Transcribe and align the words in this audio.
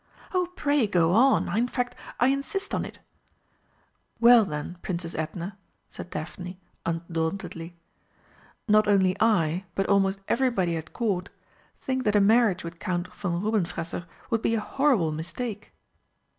"Oh, 0.33 0.47
pray 0.55 0.87
go 0.87 1.11
on. 1.13 1.47
In 1.55 1.67
fact, 1.67 1.95
I 2.19 2.29
insist 2.29 2.73
on 2.73 2.85
it." 2.85 2.97
"Well, 4.19 4.45
then, 4.45 4.79
Princess 4.81 5.13
Edna," 5.13 5.59
said 5.91 6.09
Daphne 6.09 6.59
undauntedly, 6.87 7.75
"not 8.67 8.87
only 8.87 9.15
I, 9.19 9.65
but 9.75 9.85
almost 9.85 10.19
everybody 10.27 10.75
at 10.75 10.91
Court, 10.93 11.29
think 11.79 12.03
that 12.05 12.15
a 12.15 12.19
marriage 12.19 12.63
with 12.63 12.79
Count 12.79 13.13
von 13.13 13.43
Rubenfresser 13.43 14.07
would 14.31 14.41
be 14.41 14.55
a 14.55 14.59
horrible 14.59 15.11
mistake." 15.11 15.71